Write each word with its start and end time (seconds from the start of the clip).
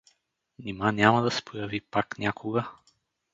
Нима 0.67 0.91
няма 0.91 1.21
да 1.21 1.31
се 1.31 1.43
появи 1.45 1.81
пак 1.81 2.19
някога? 2.19 2.67